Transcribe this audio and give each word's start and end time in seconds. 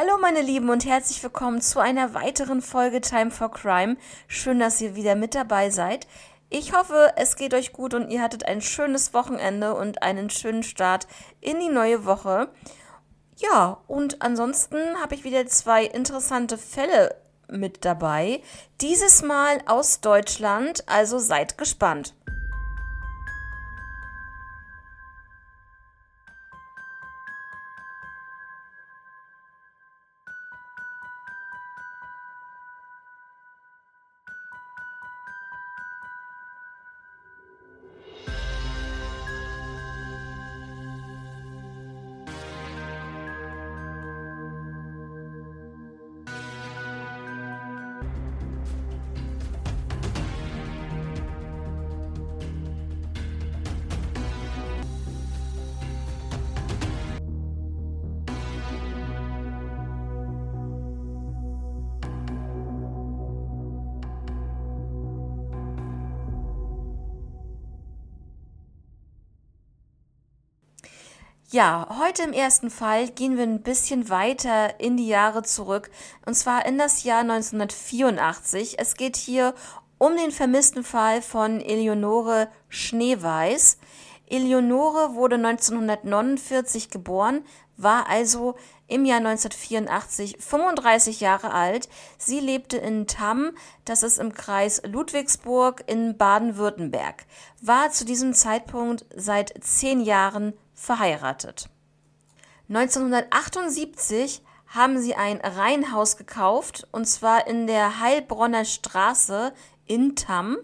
Hallo 0.00 0.16
meine 0.18 0.40
Lieben 0.40 0.70
und 0.70 0.86
herzlich 0.86 1.22
willkommen 1.22 1.60
zu 1.60 1.78
einer 1.78 2.14
weiteren 2.14 2.62
Folge 2.62 3.02
Time 3.02 3.30
for 3.30 3.50
Crime. 3.50 3.98
Schön, 4.28 4.58
dass 4.58 4.80
ihr 4.80 4.94
wieder 4.94 5.14
mit 5.14 5.34
dabei 5.34 5.68
seid. 5.68 6.06
Ich 6.48 6.72
hoffe, 6.72 7.12
es 7.16 7.36
geht 7.36 7.52
euch 7.52 7.74
gut 7.74 7.92
und 7.92 8.08
ihr 8.08 8.22
hattet 8.22 8.46
ein 8.46 8.62
schönes 8.62 9.12
Wochenende 9.12 9.74
und 9.74 10.02
einen 10.02 10.30
schönen 10.30 10.62
Start 10.62 11.06
in 11.42 11.60
die 11.60 11.68
neue 11.68 12.06
Woche. 12.06 12.48
Ja, 13.36 13.76
und 13.88 14.22
ansonsten 14.22 14.78
habe 15.02 15.14
ich 15.14 15.24
wieder 15.24 15.46
zwei 15.48 15.84
interessante 15.84 16.56
Fälle 16.56 17.16
mit 17.50 17.84
dabei. 17.84 18.40
Dieses 18.80 19.20
Mal 19.22 19.58
aus 19.66 20.00
Deutschland, 20.00 20.82
also 20.88 21.18
seid 21.18 21.58
gespannt. 21.58 22.14
Ja, 71.52 71.88
heute 71.98 72.22
im 72.22 72.32
ersten 72.32 72.70
Fall 72.70 73.08
gehen 73.08 73.36
wir 73.36 73.42
ein 73.42 73.62
bisschen 73.62 74.08
weiter 74.08 74.78
in 74.78 74.96
die 74.96 75.08
Jahre 75.08 75.42
zurück, 75.42 75.90
und 76.24 76.34
zwar 76.34 76.64
in 76.64 76.78
das 76.78 77.02
Jahr 77.02 77.22
1984. 77.22 78.78
Es 78.78 78.94
geht 78.94 79.16
hier 79.16 79.56
um 79.98 80.16
den 80.16 80.30
vermissten 80.30 80.84
Fall 80.84 81.22
von 81.22 81.60
Eleonore 81.60 82.48
Schneeweiß. 82.68 83.78
Eleonore 84.28 85.16
wurde 85.16 85.34
1949 85.34 86.88
geboren, 86.88 87.44
war 87.76 88.08
also 88.08 88.54
im 88.86 89.04
Jahr 89.04 89.18
1984 89.18 90.36
35 90.38 91.18
Jahre 91.18 91.52
alt. 91.52 91.88
Sie 92.16 92.38
lebte 92.38 92.76
in 92.76 93.08
Tamm, 93.08 93.56
das 93.84 94.04
ist 94.04 94.18
im 94.18 94.34
Kreis 94.34 94.82
Ludwigsburg 94.86 95.82
in 95.88 96.16
Baden-Württemberg, 96.16 97.26
war 97.60 97.90
zu 97.90 98.04
diesem 98.04 98.34
Zeitpunkt 98.34 99.04
seit 99.16 99.52
zehn 99.64 100.00
Jahren 100.00 100.52
verheiratet. 100.80 101.68
1978 102.68 104.42
haben 104.66 104.98
sie 105.00 105.14
ein 105.14 105.38
Reihenhaus 105.38 106.16
gekauft, 106.16 106.86
und 106.92 107.04
zwar 107.06 107.46
in 107.46 107.66
der 107.66 108.00
Heilbronner 108.00 108.64
Straße 108.64 109.52
in 109.86 110.16
Tamm. 110.16 110.56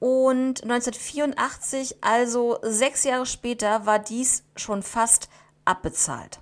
Und 0.00 0.62
1984, 0.62 2.02
also 2.02 2.58
sechs 2.62 3.04
Jahre 3.04 3.24
später, 3.24 3.86
war 3.86 3.98
dies 3.98 4.44
schon 4.54 4.82
fast 4.82 5.30
abbezahlt. 5.64 6.40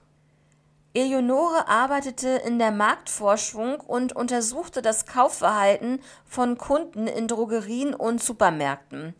Eleonore 0.94 1.68
arbeitete 1.68 2.28
in 2.28 2.58
der 2.58 2.72
Marktforschung 2.72 3.78
und 3.80 4.14
untersuchte 4.14 4.82
das 4.82 5.06
Kaufverhalten 5.06 6.00
von 6.24 6.58
Kunden 6.58 7.06
in 7.06 7.28
Drogerien 7.28 7.94
und 7.94 8.22
Supermärkten. 8.22 9.14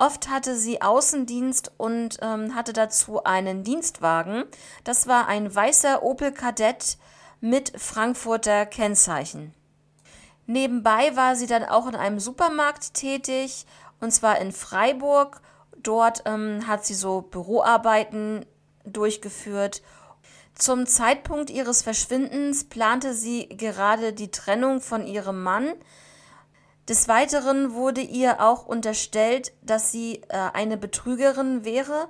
Oft 0.00 0.30
hatte 0.30 0.56
sie 0.56 0.80
Außendienst 0.80 1.72
und 1.76 2.20
ähm, 2.22 2.54
hatte 2.54 2.72
dazu 2.72 3.22
einen 3.24 3.64
Dienstwagen. 3.64 4.44
Das 4.82 5.06
war 5.06 5.28
ein 5.28 5.54
weißer 5.54 6.02
Opel 6.02 6.32
Kadett 6.32 6.96
mit 7.42 7.78
Frankfurter 7.78 8.64
Kennzeichen. 8.64 9.52
Nebenbei 10.46 11.14
war 11.16 11.36
sie 11.36 11.46
dann 11.46 11.64
auch 11.64 11.86
in 11.86 11.96
einem 11.96 12.18
Supermarkt 12.18 12.94
tätig, 12.94 13.66
und 14.00 14.10
zwar 14.10 14.38
in 14.38 14.52
Freiburg. 14.52 15.42
Dort 15.76 16.22
ähm, 16.24 16.66
hat 16.66 16.86
sie 16.86 16.94
so 16.94 17.20
Büroarbeiten 17.20 18.46
durchgeführt. 18.86 19.82
Zum 20.54 20.86
Zeitpunkt 20.86 21.50
ihres 21.50 21.82
Verschwindens 21.82 22.64
plante 22.64 23.12
sie 23.12 23.50
gerade 23.50 24.14
die 24.14 24.30
Trennung 24.30 24.80
von 24.80 25.06
ihrem 25.06 25.42
Mann. 25.42 25.74
Des 26.90 27.06
Weiteren 27.06 27.74
wurde 27.74 28.00
ihr 28.00 28.40
auch 28.40 28.66
unterstellt, 28.66 29.52
dass 29.62 29.92
sie 29.92 30.22
äh, 30.28 30.36
eine 30.52 30.76
Betrügerin 30.76 31.64
wäre 31.64 32.08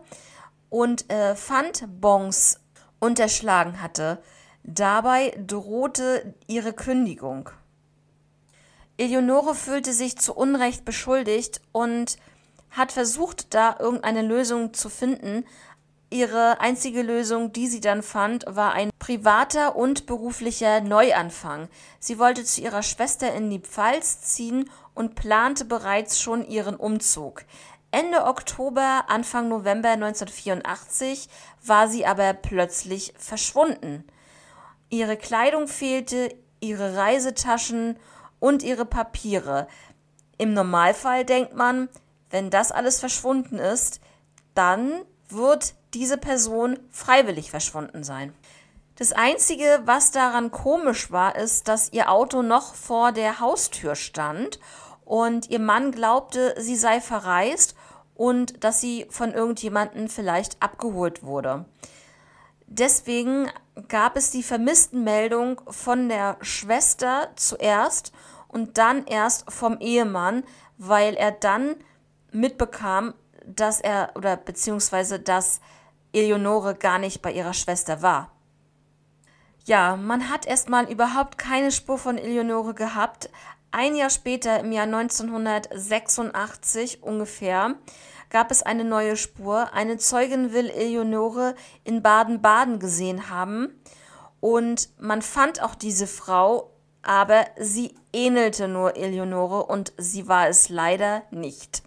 und 0.70 1.10
äh, 1.10 1.36
Pfandbons 1.36 2.60
unterschlagen 2.98 3.82
hatte. 3.82 4.22
Dabei 4.62 5.38
drohte 5.46 6.34
ihre 6.46 6.72
Kündigung. 6.72 7.50
Eleonore 8.96 9.54
fühlte 9.54 9.92
sich 9.92 10.16
zu 10.16 10.34
Unrecht 10.34 10.86
beschuldigt 10.86 11.60
und 11.72 12.16
hat 12.70 12.90
versucht, 12.90 13.52
da 13.52 13.76
irgendeine 13.78 14.22
Lösung 14.22 14.72
zu 14.72 14.88
finden, 14.88 15.44
Ihre 16.12 16.60
einzige 16.60 17.02
Lösung, 17.02 17.52
die 17.52 17.68
sie 17.68 17.80
dann 17.80 18.02
fand, 18.02 18.44
war 18.48 18.72
ein 18.72 18.90
privater 18.98 19.76
und 19.76 20.06
beruflicher 20.06 20.80
Neuanfang. 20.80 21.68
Sie 22.00 22.18
wollte 22.18 22.42
zu 22.44 22.60
ihrer 22.62 22.82
Schwester 22.82 23.32
in 23.32 23.48
die 23.48 23.60
Pfalz 23.60 24.20
ziehen 24.22 24.68
und 24.92 25.14
plante 25.14 25.64
bereits 25.64 26.20
schon 26.20 26.44
ihren 26.44 26.74
Umzug. 26.74 27.44
Ende 27.92 28.24
Oktober, 28.24 29.04
Anfang 29.06 29.48
November 29.48 29.90
1984 29.90 31.28
war 31.64 31.86
sie 31.86 32.04
aber 32.04 32.34
plötzlich 32.34 33.14
verschwunden. 33.16 34.04
Ihre 34.88 35.16
Kleidung 35.16 35.68
fehlte, 35.68 36.34
ihre 36.58 36.96
Reisetaschen 36.96 37.96
und 38.40 38.64
ihre 38.64 38.84
Papiere. 38.84 39.68
Im 40.38 40.54
Normalfall 40.54 41.24
denkt 41.24 41.54
man, 41.54 41.88
wenn 42.30 42.50
das 42.50 42.72
alles 42.72 42.98
verschwunden 42.98 43.58
ist, 43.58 44.00
dann 44.54 45.02
wird 45.32 45.74
diese 45.94 46.18
Person 46.18 46.78
freiwillig 46.90 47.50
verschwunden 47.50 48.04
sein. 48.04 48.32
Das 48.96 49.12
Einzige, 49.12 49.80
was 49.86 50.10
daran 50.10 50.50
komisch 50.50 51.10
war, 51.10 51.36
ist, 51.36 51.68
dass 51.68 51.92
ihr 51.92 52.10
Auto 52.10 52.42
noch 52.42 52.74
vor 52.74 53.12
der 53.12 53.40
Haustür 53.40 53.94
stand 53.94 54.60
und 55.04 55.48
ihr 55.48 55.58
Mann 55.58 55.90
glaubte, 55.90 56.54
sie 56.58 56.76
sei 56.76 57.00
verreist 57.00 57.74
und 58.14 58.62
dass 58.62 58.80
sie 58.80 59.06
von 59.08 59.32
irgendjemandem 59.32 60.08
vielleicht 60.08 60.62
abgeholt 60.62 61.22
wurde. 61.22 61.64
Deswegen 62.66 63.50
gab 63.88 64.16
es 64.16 64.30
die 64.30 64.42
Vermisstenmeldung 64.42 65.60
von 65.66 66.08
der 66.08 66.36
Schwester 66.42 67.30
zuerst 67.36 68.12
und 68.48 68.78
dann 68.78 69.06
erst 69.06 69.50
vom 69.50 69.78
Ehemann, 69.80 70.44
weil 70.76 71.14
er 71.14 71.32
dann 71.32 71.74
mitbekam, 72.32 73.14
dass 73.56 73.80
er 73.80 74.12
oder 74.14 74.36
beziehungsweise 74.36 75.20
dass 75.20 75.60
Eleonore 76.12 76.74
gar 76.74 76.98
nicht 76.98 77.22
bei 77.22 77.32
ihrer 77.32 77.54
Schwester 77.54 78.02
war. 78.02 78.30
Ja, 79.64 79.96
man 79.96 80.28
hat 80.30 80.46
erstmal 80.46 80.90
überhaupt 80.90 81.38
keine 81.38 81.70
Spur 81.70 81.98
von 81.98 82.18
Eleonore 82.18 82.74
gehabt. 82.74 83.30
Ein 83.70 83.94
Jahr 83.94 84.10
später, 84.10 84.58
im 84.60 84.72
Jahr 84.72 84.86
1986 84.86 87.02
ungefähr, 87.02 87.76
gab 88.30 88.50
es 88.50 88.62
eine 88.62 88.84
neue 88.84 89.16
Spur. 89.16 89.72
Eine 89.72 89.96
Zeugin 89.98 90.52
will 90.52 90.68
Eleonore 90.70 91.54
in 91.84 92.02
Baden-Baden 92.02 92.80
gesehen 92.80 93.30
haben. 93.30 93.80
Und 94.40 94.88
man 94.98 95.22
fand 95.22 95.62
auch 95.62 95.74
diese 95.74 96.06
Frau, 96.06 96.70
aber 97.02 97.46
sie 97.58 97.94
ähnelte 98.12 98.68
nur 98.68 98.96
Eleonore 98.96 99.66
und 99.66 99.92
sie 99.98 100.28
war 100.28 100.48
es 100.48 100.68
leider 100.68 101.22
nicht. 101.30 101.82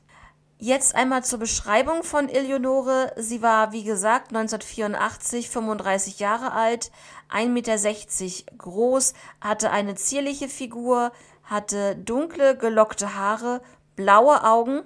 Jetzt 0.65 0.95
einmal 0.95 1.25
zur 1.25 1.39
Beschreibung 1.39 2.03
von 2.03 2.29
Eleonore. 2.29 3.11
Sie 3.17 3.41
war, 3.41 3.73
wie 3.73 3.83
gesagt, 3.83 4.29
1984 4.29 5.49
35 5.49 6.19
Jahre 6.19 6.53
alt, 6.53 6.89
1,60 7.29 7.49
Meter 7.49 8.57
groß, 8.59 9.13
hatte 9.41 9.71
eine 9.71 9.95
zierliche 9.95 10.47
Figur, 10.47 11.11
hatte 11.43 11.97
dunkle, 11.97 12.55
gelockte 12.57 13.13
Haare, 13.13 13.61
blaue 13.97 14.41
Augen, 14.45 14.83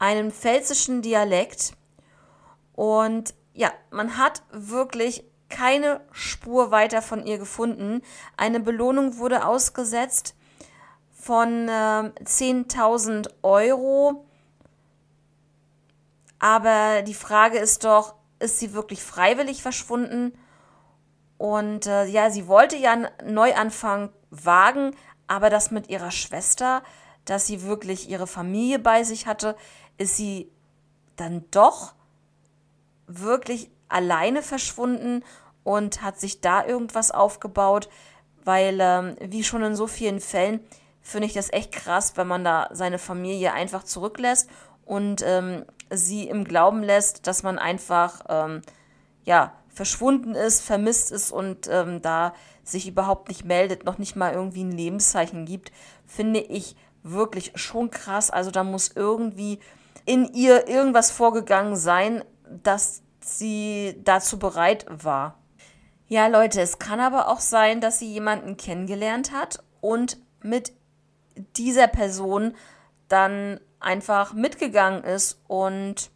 einen 0.00 0.32
pfälzischen 0.32 1.00
Dialekt 1.00 1.74
und 2.74 3.34
ja, 3.54 3.70
man 3.92 4.18
hat 4.18 4.42
wirklich 4.50 5.22
keine 5.48 6.00
Spur 6.10 6.72
weiter 6.72 7.02
von 7.02 7.24
ihr 7.24 7.38
gefunden. 7.38 8.02
Eine 8.36 8.58
Belohnung 8.58 9.18
wurde 9.18 9.46
ausgesetzt 9.46 10.34
von 11.12 11.68
äh, 11.68 12.10
10.000 12.24 13.28
Euro 13.42 14.24
aber 16.38 17.02
die 17.02 17.14
Frage 17.14 17.58
ist 17.58 17.84
doch, 17.84 18.14
ist 18.38 18.58
sie 18.58 18.72
wirklich 18.72 19.02
freiwillig 19.02 19.62
verschwunden? 19.62 20.32
Und 21.36 21.86
äh, 21.86 22.04
ja, 22.06 22.30
sie 22.30 22.46
wollte 22.46 22.76
ja 22.76 22.92
einen 22.92 23.08
Neuanfang 23.24 24.10
wagen, 24.30 24.94
aber 25.26 25.50
das 25.50 25.70
mit 25.70 25.88
ihrer 25.88 26.10
Schwester, 26.10 26.82
dass 27.24 27.46
sie 27.46 27.62
wirklich 27.62 28.08
ihre 28.08 28.26
Familie 28.26 28.78
bei 28.78 29.04
sich 29.04 29.26
hatte, 29.26 29.56
ist 29.98 30.16
sie 30.16 30.50
dann 31.16 31.44
doch 31.50 31.94
wirklich 33.06 33.70
alleine 33.88 34.42
verschwunden 34.42 35.24
und 35.64 36.02
hat 36.02 36.18
sich 36.18 36.40
da 36.40 36.64
irgendwas 36.64 37.10
aufgebaut, 37.10 37.88
weil, 38.44 38.78
ähm, 38.80 39.16
wie 39.20 39.44
schon 39.44 39.62
in 39.62 39.76
so 39.76 39.86
vielen 39.86 40.20
Fällen, 40.20 40.60
finde 41.02 41.26
ich 41.26 41.34
das 41.34 41.52
echt 41.52 41.72
krass, 41.72 42.16
wenn 42.16 42.26
man 42.26 42.44
da 42.44 42.68
seine 42.72 42.98
Familie 42.98 43.52
einfach 43.52 43.82
zurücklässt 43.82 44.48
und 44.84 45.22
ähm, 45.24 45.64
sie 45.90 46.28
im 46.28 46.44
Glauben 46.44 46.82
lässt, 46.82 47.26
dass 47.26 47.42
man 47.42 47.58
einfach, 47.58 48.24
ähm, 48.28 48.62
ja, 49.24 49.52
verschwunden 49.68 50.34
ist, 50.34 50.60
vermisst 50.60 51.12
ist 51.12 51.30
und 51.30 51.68
ähm, 51.70 52.02
da 52.02 52.34
sich 52.64 52.88
überhaupt 52.88 53.28
nicht 53.28 53.44
meldet, 53.44 53.84
noch 53.84 53.98
nicht 53.98 54.16
mal 54.16 54.32
irgendwie 54.32 54.64
ein 54.64 54.72
Lebenszeichen 54.72 55.46
gibt, 55.46 55.72
finde 56.06 56.40
ich 56.40 56.76
wirklich 57.02 57.52
schon 57.54 57.90
krass. 57.90 58.30
Also 58.30 58.50
da 58.50 58.64
muss 58.64 58.90
irgendwie 58.94 59.60
in 60.04 60.24
ihr 60.34 60.68
irgendwas 60.68 61.10
vorgegangen 61.10 61.76
sein, 61.76 62.24
dass 62.62 63.02
sie 63.20 64.00
dazu 64.04 64.38
bereit 64.38 64.86
war. 64.88 65.38
Ja, 66.08 66.26
Leute, 66.26 66.60
es 66.60 66.78
kann 66.78 67.00
aber 67.00 67.28
auch 67.28 67.40
sein, 67.40 67.80
dass 67.80 67.98
sie 67.98 68.10
jemanden 68.10 68.56
kennengelernt 68.56 69.32
hat 69.32 69.62
und 69.80 70.18
mit 70.42 70.72
dieser 71.56 71.86
Person 71.86 72.54
dann 73.08 73.60
einfach 73.80 74.32
mitgegangen 74.32 75.04
ist 75.04 75.40
und 75.46 76.10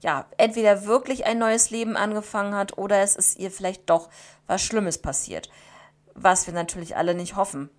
ja, 0.00 0.26
entweder 0.36 0.84
wirklich 0.84 1.24
ein 1.24 1.38
neues 1.38 1.70
Leben 1.70 1.96
angefangen 1.96 2.54
hat 2.54 2.76
oder 2.76 2.98
es 2.98 3.16
ist 3.16 3.38
ihr 3.38 3.50
vielleicht 3.50 3.88
doch 3.88 4.10
was 4.46 4.62
Schlimmes 4.62 4.98
passiert. 4.98 5.48
Was 6.14 6.46
wir 6.46 6.54
natürlich 6.54 6.96
alle 6.96 7.14
nicht 7.14 7.36
hoffen. 7.36 7.70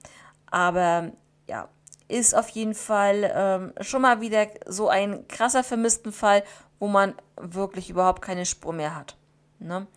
Aber 0.50 1.12
ja, 1.48 1.70
ist 2.08 2.36
auf 2.36 2.50
jeden 2.50 2.74
Fall 2.74 3.32
ähm, 3.34 3.74
schon 3.82 4.02
mal 4.02 4.22
wieder 4.22 4.48
so 4.66 4.90
ein 4.90 5.28
krasser 5.28 5.64
vermissten 5.64 6.12
Fall, 6.12 6.44
wo 6.80 6.88
man 6.88 7.14
wirklich 7.40 7.90
überhaupt 7.90 8.22
keine 8.22 8.46
Spur 8.46 8.74
mehr 8.74 8.96
hat. 8.96 9.18
Ne? 9.60 9.88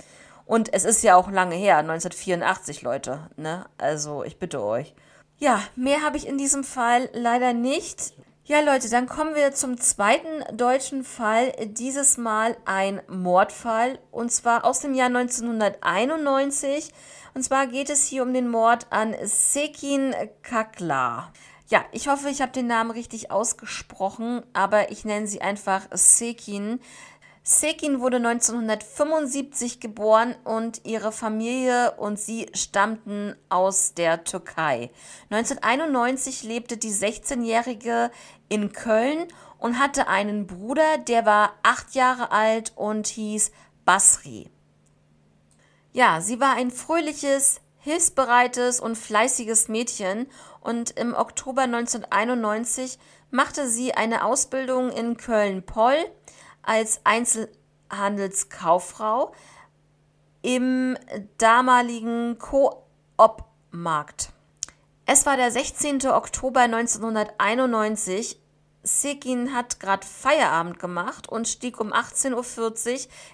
Und 0.47 0.73
es 0.73 0.85
ist 0.85 1.03
ja 1.03 1.17
auch 1.17 1.31
lange 1.31 1.57
her, 1.57 1.79
1984, 1.79 2.83
Leute. 2.83 3.29
Ne? 3.37 3.67
Also 3.77 4.25
ich 4.25 4.39
bitte 4.39 4.63
euch. 4.63 4.95
Ja, 5.39 5.63
mehr 5.77 6.03
habe 6.03 6.17
ich 6.17 6.27
in 6.27 6.39
diesem 6.39 6.65
Fall 6.65 7.11
leider 7.13 7.53
nicht. 7.53 8.15
Ja, 8.49 8.61
Leute, 8.61 8.89
dann 8.89 9.07
kommen 9.07 9.35
wir 9.35 9.53
zum 9.53 9.79
zweiten 9.79 10.43
deutschen 10.57 11.05
Fall. 11.05 11.53
Dieses 11.67 12.17
Mal 12.17 12.57
ein 12.65 13.03
Mordfall. 13.07 13.99
Und 14.11 14.33
zwar 14.33 14.65
aus 14.65 14.81
dem 14.81 14.95
Jahr 14.95 15.09
1991. 15.09 16.91
Und 17.35 17.43
zwar 17.43 17.67
geht 17.67 17.91
es 17.91 18.07
hier 18.07 18.23
um 18.23 18.33
den 18.33 18.49
Mord 18.49 18.87
an 18.89 19.15
Sekin 19.23 20.15
Kakla. 20.41 21.31
Ja, 21.67 21.85
ich 21.93 22.09
hoffe, 22.09 22.31
ich 22.31 22.41
habe 22.41 22.53
den 22.53 22.69
Namen 22.69 22.91
richtig 22.91 23.31
ausgesprochen, 23.31 24.43
aber 24.55 24.91
ich 24.91 25.05
nenne 25.05 25.27
sie 25.27 25.43
einfach 25.43 25.83
Sekin. 25.93 26.81
Sekin 27.51 28.01
wurde 28.01 28.19
1975 28.19 29.81
geboren 29.81 30.37
und 30.45 30.85
ihre 30.85 31.13
Familie 31.13 31.93
und 31.93 32.19
sie 32.19 32.51
stammten 32.53 33.35
aus 33.49 33.95
der 33.95 34.23
Türkei. 34.25 34.91
1991 35.31 36.43
lebte 36.43 36.77
die 36.77 36.93
16-Jährige 36.93 38.11
in 38.51 38.73
Köln 38.75 39.29
und 39.57 39.79
hatte 39.79 40.09
einen 40.09 40.47
Bruder, 40.47 40.99
der 40.99 41.25
war 41.25 41.55
acht 41.63 41.95
Jahre 41.95 42.33
alt 42.33 42.75
und 42.77 43.07
hieß 43.07 43.51
Basri. 43.87 44.51
Ja, 45.95 46.21
sie 46.21 46.41
war 46.41 46.55
ein 46.55 46.71
fröhliches, 46.71 47.63
hilfsbereites 47.79 48.79
und 48.79 48.99
fleißiges 48.99 49.69
Mädchen 49.69 50.27
und 50.61 50.91
im 50.91 51.15
Oktober 51.15 51.63
1991 51.63 52.99
machte 53.31 53.67
sie 53.67 53.95
eine 53.95 54.27
Ausbildung 54.27 54.91
in 54.91 55.17
Köln-Poll 55.17 55.97
als 56.69 57.01
Einzelhandelskauffrau 57.05 59.33
im 60.43 60.99
damaligen 61.39 62.39
Coop-Markt. 62.39 64.31
Es 65.07 65.25
war 65.25 65.39
der 65.39 65.51
16. 65.51 66.09
Oktober 66.09 66.61
1991. 66.61 68.39
Sekin 68.83 69.55
hat 69.55 69.81
gerade 69.81 70.07
Feierabend 70.07 70.79
gemacht 70.79 71.27
und 71.29 71.49
stieg 71.49 71.81
um 71.81 71.95
18.40 71.95 72.35
Uhr 72.35 72.75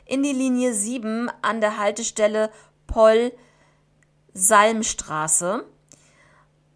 in 0.06 0.22
die 0.22 0.32
Linie 0.32 0.72
7 0.72 1.28
an 1.42 1.60
der 1.60 1.78
Haltestelle 1.78 2.52
Poll 2.86 3.32
Salmstraße. 4.32 5.66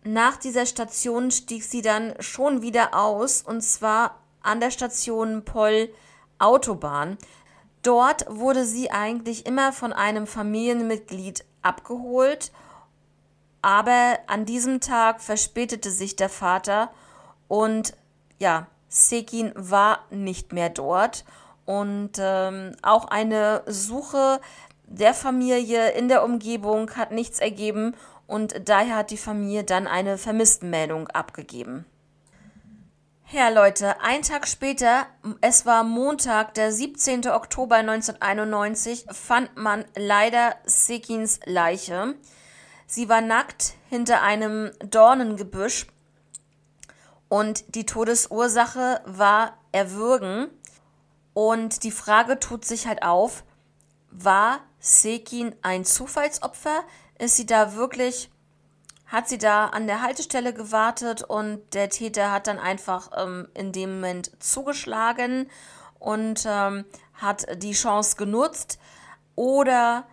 Nach 0.03 0.37
dieser 0.37 0.67
Station 0.67 1.31
stieg 1.31 1.63
sie 1.63 1.83
dann 1.83 2.17
schon 2.19 2.63
wieder 2.63 2.95
aus 2.95 3.43
und 3.43 3.61
zwar 3.63 4.19
an 4.43 4.59
der 4.59 4.73
Station 4.73 5.45
Poll 5.45 5.89
Autobahn. 6.39 7.19
Dort 7.83 8.27
wurde 8.29 8.65
sie 8.65 8.91
eigentlich 8.91 9.47
immer 9.47 9.73
von 9.73 9.93
einem 9.93 10.27
Familienmitglied 10.27 11.45
abgeholt, 11.63 12.53
aber 13.63 14.19
an 14.27 14.45
diesem 14.45 14.81
Tag 14.81 15.21
verspätete 15.21 15.91
sich 15.91 16.17
der 16.17 16.29
Vater 16.29 16.91
und 17.49 17.95
ja, 18.39 18.67
Sekin 18.89 19.53
war 19.55 20.05
nicht 20.11 20.53
mehr 20.53 20.71
dort 20.71 21.25
und 21.67 22.13
ähm, 22.19 22.73
auch 22.83 23.07
eine 23.07 23.63
Suche 23.67 24.41
der 24.87 25.13
Familie 25.13 25.91
in 25.91 26.09
der 26.09 26.25
Umgebung 26.25 26.91
hat 26.93 27.13
nichts 27.13 27.41
ergeben 27.41 27.95
und 28.27 28.69
daher 28.69 28.97
hat 28.97 29.11
die 29.11 29.19
Familie 29.19 29.65
dann 29.65 29.87
eine 29.87 30.17
Vermisstenmeldung 30.17 31.09
abgegeben. 31.09 31.85
Ja, 33.31 33.51
Leute, 33.51 34.01
ein 34.01 34.23
Tag 34.23 34.49
später, 34.49 35.07
es 35.43 35.67
war 35.67 35.85
Montag, 35.85 36.55
der 36.55 36.73
17. 36.73 37.29
Oktober 37.29 37.77
1991, 37.77 39.05
fand 39.11 39.55
man 39.55 39.85
leider 39.95 40.57
Sekins 40.65 41.39
Leiche. 41.45 42.15
Sie 42.87 43.11
war 43.11 43.21
nackt 43.21 43.75
hinter 43.91 44.23
einem 44.23 44.71
Dornengebüsch 44.79 45.89
und 47.29 47.75
die 47.75 47.85
Todesursache 47.85 49.03
war 49.05 49.59
Erwürgen. 49.73 50.49
Und 51.35 51.85
die 51.85 51.93
Frage 51.93 52.41
tut 52.41 52.65
sich 52.65 52.87
halt 52.87 53.03
auf, 53.03 53.45
war 54.11 54.61
Sekin 54.81 55.55
ein 55.61 55.85
Zufallsopfer? 55.85 56.83
Ist 57.19 57.37
sie 57.37 57.45
da 57.45 57.75
wirklich, 57.75 58.31
hat 59.09 59.29
sie 59.29 59.39
da 59.39 59.67
an 59.67 59.87
der 59.87 60.03
Haltestelle 60.03 60.53
gewartet 60.53 61.23
und 61.23 61.63
der 61.75 61.89
Täter 61.89 62.31
hat 62.31 62.47
dann 62.47 62.59
einfach 62.59 63.11
ähm, 63.17 63.49
in 63.55 63.73
dem 63.73 63.97
Moment 63.97 64.31
zugeschlagen 64.39 65.51
und 65.99 66.45
ähm, 66.47 66.85
hat 67.15 67.47
die 67.63 67.73
Chance 67.73 68.17
genutzt? 68.17 68.79
Oder 69.35 70.05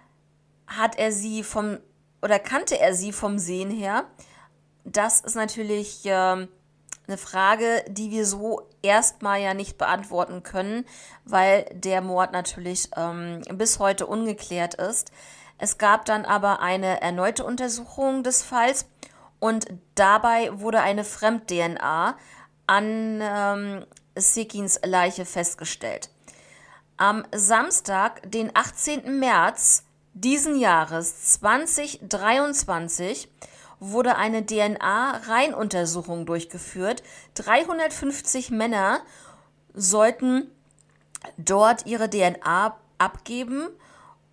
hat 0.66 0.98
er 0.98 1.12
sie 1.12 1.44
vom, 1.44 1.78
oder 2.22 2.40
kannte 2.40 2.80
er 2.80 2.94
sie 2.94 3.12
vom 3.12 3.38
Sehen 3.38 3.70
her? 3.70 4.06
Das 4.86 5.20
ist 5.22 5.36
natürlich 5.36 6.02
ähm, 6.06 6.48
eine 7.08 7.18
Frage, 7.18 7.84
die 7.90 8.12
wir 8.12 8.25
so 8.25 8.70
erstmal 8.82 9.42
ja 9.42 9.54
nicht 9.54 9.78
beantworten 9.78 10.44
können, 10.44 10.86
weil 11.25 11.66
der 11.74 12.02
Mord 12.02 12.32
natürlich 12.32 12.90
ähm, 12.96 13.42
bis 13.54 13.80
heute 13.80 14.08
ungeklärt 14.08 14.75
ist. 14.75 15.12
Es 15.58 15.78
gab 15.78 16.06
dann 16.06 16.26
aber 16.26 16.60
eine 16.60 17.02
erneute 17.02 17.46
Untersuchung 17.46 18.24
des 18.24 18.42
Falls 18.42 18.86
und 19.40 19.68
dabei 19.96 20.50
wurde 20.60 20.82
eine 20.82 21.04
Fremd-DNA 21.04 22.18
an 22.68 23.20
ähm, 23.22 23.86
Sekins 24.16 24.80
Leiche 24.84 25.26
festgestellt. 25.26 26.10
Am 26.98 27.26
Samstag, 27.34 28.32
den 28.32 28.52
18. 28.56 29.20
März 29.20 29.84
diesen 30.14 30.58
Jahres 30.58 31.34
2023, 31.34 33.30
wurde 33.80 34.16
eine 34.16 34.46
DNA-Reihenuntersuchung 34.46 36.26
durchgeführt. 36.26 37.04
350 37.36 38.52
Männer 38.52 39.02
sollten 39.74 40.50
dort 41.38 41.86
ihre 41.86 42.10
DNA 42.10 42.78
abgeben 42.98 43.68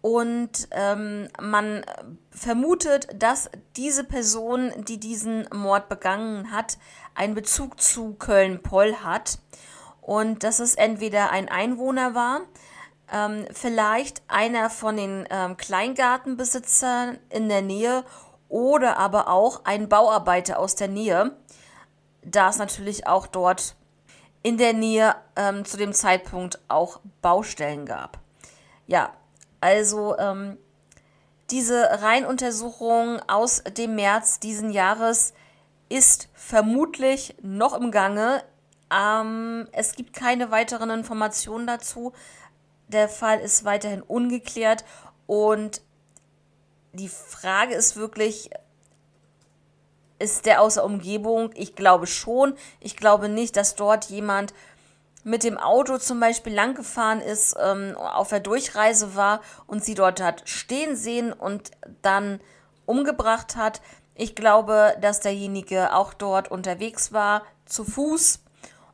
und 0.02 0.68
ähm, 0.72 1.28
man 1.40 1.84
vermutet, 2.32 3.08
dass 3.14 3.48
diese 3.76 4.02
Person, 4.04 4.72
die 4.76 4.98
diesen 4.98 5.48
Mord 5.54 5.88
begangen 5.88 6.50
hat, 6.50 6.76
einen 7.14 7.34
Bezug 7.34 7.80
zu 7.80 8.14
Köln-Poll 8.14 8.96
hat 8.96 9.38
und 10.00 10.42
dass 10.42 10.58
es 10.58 10.74
entweder 10.74 11.30
ein 11.30 11.48
Einwohner 11.48 12.16
war, 12.16 12.40
ähm, 13.12 13.46
vielleicht 13.52 14.22
einer 14.26 14.70
von 14.70 14.96
den 14.96 15.26
ähm, 15.30 15.56
Kleingartenbesitzern 15.56 17.18
in 17.30 17.48
der 17.48 17.62
Nähe 17.62 18.04
oder 18.48 18.96
aber 18.96 19.28
auch 19.28 19.64
ein 19.64 19.88
Bauarbeiter 19.88 20.58
aus 20.58 20.74
der 20.74 20.88
Nähe, 20.88 21.36
da 22.24 22.48
es 22.48 22.58
natürlich 22.58 23.06
auch 23.06 23.28
dort 23.28 23.76
in 24.42 24.58
der 24.58 24.72
Nähe 24.72 25.14
ähm, 25.36 25.64
zu 25.64 25.76
dem 25.76 25.92
Zeitpunkt 25.92 26.58
auch 26.66 26.98
Baustellen 27.20 27.86
gab. 27.86 28.18
Ja, 28.88 29.12
also 29.62 30.18
ähm, 30.18 30.58
Diese 31.50 32.02
Reihenuntersuchung 32.02 33.20
aus 33.28 33.62
dem 33.76 33.94
März 33.94 34.40
diesen 34.40 34.70
Jahres 34.70 35.34
ist 35.88 36.28
vermutlich 36.34 37.34
noch 37.42 37.74
im 37.74 37.90
Gange. 37.90 38.42
Ähm, 38.90 39.68
es 39.72 39.94
gibt 39.94 40.14
keine 40.14 40.50
weiteren 40.50 40.90
Informationen 40.90 41.66
dazu. 41.66 42.12
Der 42.88 43.08
Fall 43.08 43.38
ist 43.40 43.64
weiterhin 43.64 44.02
ungeklärt 44.02 44.84
und 45.26 45.82
die 46.94 47.08
Frage 47.08 47.74
ist 47.74 47.96
wirklich, 47.96 48.50
ist 50.18 50.46
der 50.46 50.62
außer 50.62 50.84
Umgebung? 50.84 51.50
Ich 51.54 51.74
glaube 51.74 52.06
schon. 52.06 52.54
Ich 52.80 52.96
glaube 52.96 53.28
nicht, 53.28 53.56
dass 53.56 53.74
dort 53.74 54.06
jemand 54.06 54.54
mit 55.24 55.44
dem 55.44 55.58
Auto 55.58 55.98
zum 55.98 56.20
Beispiel 56.20 56.54
lang 56.54 56.74
gefahren 56.74 57.20
ist, 57.20 57.56
ähm, 57.60 57.96
auf 57.96 58.28
der 58.28 58.40
Durchreise 58.40 59.14
war 59.14 59.40
und 59.66 59.84
sie 59.84 59.94
dort 59.94 60.20
hat 60.20 60.42
stehen 60.48 60.96
sehen 60.96 61.32
und 61.32 61.70
dann 62.02 62.40
umgebracht 62.86 63.56
hat. 63.56 63.80
Ich 64.14 64.34
glaube, 64.34 64.96
dass 65.00 65.20
derjenige 65.20 65.94
auch 65.94 66.12
dort 66.12 66.50
unterwegs 66.50 67.12
war, 67.12 67.42
zu 67.64 67.84
Fuß 67.84 68.40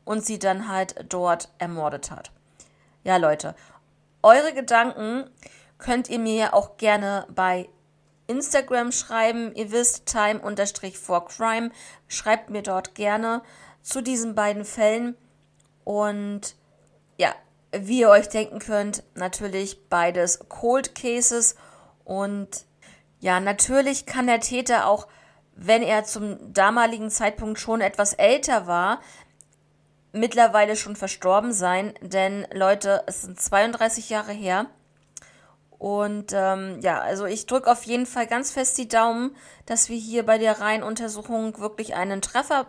und 0.04 0.24
sie 0.24 0.38
dann 0.38 0.68
halt 0.68 1.06
dort 1.08 1.50
ermordet 1.58 2.10
hat. 2.10 2.30
Ja, 3.04 3.16
Leute, 3.16 3.54
eure 4.22 4.52
Gedanken 4.52 5.28
könnt 5.78 6.08
ihr 6.08 6.18
mir 6.18 6.34
ja 6.34 6.52
auch 6.52 6.76
gerne 6.76 7.26
bei 7.34 7.68
Instagram 8.26 8.92
schreiben. 8.92 9.54
Ihr 9.54 9.72
wisst, 9.72 10.06
time-for-crime. 10.06 11.70
Schreibt 12.06 12.50
mir 12.50 12.62
dort 12.62 12.94
gerne 12.94 13.42
zu 13.82 14.02
diesen 14.02 14.34
beiden 14.34 14.64
Fällen. 14.64 15.16
Und 15.88 16.54
ja, 17.16 17.34
wie 17.72 18.00
ihr 18.00 18.10
euch 18.10 18.28
denken 18.28 18.58
könnt, 18.58 19.04
natürlich 19.14 19.88
beides 19.88 20.38
Cold 20.50 20.94
Cases. 20.94 21.54
Und 22.04 22.66
ja, 23.20 23.40
natürlich 23.40 24.04
kann 24.04 24.26
der 24.26 24.40
Täter 24.40 24.86
auch, 24.86 25.08
wenn 25.54 25.82
er 25.82 26.04
zum 26.04 26.52
damaligen 26.52 27.08
Zeitpunkt 27.08 27.58
schon 27.58 27.80
etwas 27.80 28.12
älter 28.12 28.66
war, 28.66 29.00
mittlerweile 30.12 30.76
schon 30.76 30.94
verstorben 30.94 31.54
sein. 31.54 31.94
Denn 32.02 32.46
Leute, 32.52 33.04
es 33.06 33.22
sind 33.22 33.40
32 33.40 34.10
Jahre 34.10 34.32
her. 34.32 34.66
Und 35.78 36.34
ähm, 36.34 36.80
ja, 36.82 37.00
also 37.00 37.24
ich 37.24 37.46
drücke 37.46 37.72
auf 37.72 37.84
jeden 37.84 38.04
Fall 38.04 38.26
ganz 38.26 38.50
fest 38.50 38.76
die 38.76 38.88
Daumen, 38.88 39.34
dass 39.64 39.88
wir 39.88 39.96
hier 39.96 40.26
bei 40.26 40.36
der 40.36 40.60
Reihenuntersuchung 40.60 41.58
wirklich 41.60 41.94
einen 41.94 42.20
Treffer 42.20 42.66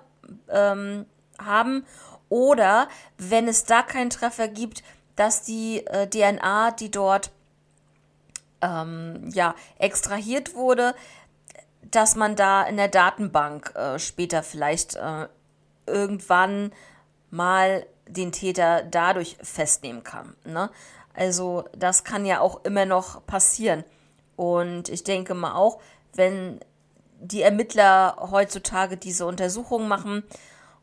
ähm, 0.48 1.06
haben 1.38 1.86
oder 2.29 2.88
wenn 3.17 3.48
es 3.48 3.65
da 3.65 3.81
keinen 3.81 4.09
Treffer 4.09 4.48
gibt, 4.48 4.83
dass 5.15 5.41
die 5.41 5.86
äh, 5.88 6.07
DNA, 6.07 6.71
die 6.71 6.91
dort 6.91 7.31
ähm, 8.62 9.29
ja, 9.33 9.55
extrahiert 9.77 10.55
wurde, 10.55 10.95
dass 11.91 12.15
man 12.15 12.36
da 12.36 12.63
in 12.63 12.77
der 12.77 12.88
Datenbank 12.88 13.74
äh, 13.75 14.00
später 14.00 14.43
vielleicht 14.43 14.95
äh, 14.95 15.27
irgendwann 15.88 16.71
mal 17.31 17.86
den 18.07 18.31
Täter 18.31 18.83
dadurch 18.83 19.38
festnehmen 19.41 20.03
kann. 20.03 20.36
Ne? 20.43 20.69
Also 21.13 21.65
das 21.75 22.03
kann 22.03 22.25
ja 22.25 22.39
auch 22.39 22.63
immer 22.63 22.86
noch 22.86 23.25
passieren. 23.25 23.83
Und 24.36 24.89
ich 24.89 25.03
denke 25.03 25.33
mal 25.33 25.53
auch, 25.53 25.81
wenn 26.13 26.59
die 27.19 27.41
Ermittler 27.41 28.29
heutzutage 28.31 28.98
diese 28.98 29.25
Untersuchungen 29.25 29.88
machen, 29.88 30.24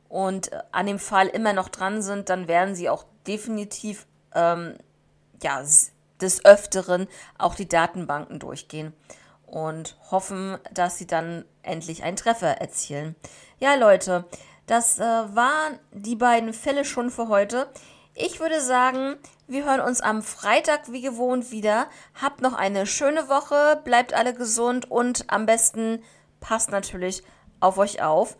und 0.08 0.52
äh, 0.52 0.62
an 0.72 0.86
dem 0.86 0.98
Fall 0.98 1.28
immer 1.28 1.52
noch 1.52 1.68
dran 1.68 2.02
sind, 2.02 2.28
dann 2.28 2.48
werden 2.48 2.75
sie 2.75 2.88
auch 2.88 3.04
definitiv 3.26 4.06
ähm, 4.34 4.76
ja, 5.42 5.62
des 6.20 6.44
Öfteren 6.44 7.08
auch 7.38 7.54
die 7.54 7.68
Datenbanken 7.68 8.38
durchgehen 8.38 8.92
und 9.46 9.96
hoffen, 10.10 10.58
dass 10.72 10.98
sie 10.98 11.06
dann 11.06 11.44
endlich 11.62 12.02
einen 12.02 12.16
Treffer 12.16 12.60
erzielen. 12.60 13.14
Ja, 13.58 13.75
Leute, 13.75 14.25
das 14.66 14.98
äh, 14.98 15.02
waren 15.02 15.78
die 15.92 16.16
beiden 16.16 16.52
Fälle 16.52 16.84
schon 16.84 17.10
für 17.10 17.28
heute. 17.28 17.68
Ich 18.14 18.40
würde 18.40 18.60
sagen, 18.60 19.16
wir 19.46 19.64
hören 19.64 19.80
uns 19.80 20.00
am 20.00 20.22
Freitag 20.22 20.90
wie 20.90 21.02
gewohnt 21.02 21.50
wieder. 21.50 21.86
Habt 22.20 22.40
noch 22.40 22.54
eine 22.54 22.86
schöne 22.86 23.28
Woche, 23.28 23.80
bleibt 23.84 24.14
alle 24.14 24.34
gesund 24.34 24.90
und 24.90 25.25
am 25.28 25.46
besten 25.46 26.02
passt 26.40 26.70
natürlich 26.70 27.22
auf 27.60 27.78
euch 27.78 28.02
auf. 28.02 28.36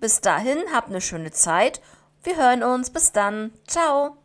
Bis 0.00 0.20
dahin, 0.20 0.58
habt 0.72 0.88
eine 0.88 1.00
schöne 1.00 1.30
Zeit. 1.30 1.80
Wir 2.22 2.36
hören 2.36 2.62
uns. 2.62 2.90
Bis 2.90 3.12
dann. 3.12 3.52
Ciao. 3.66 4.16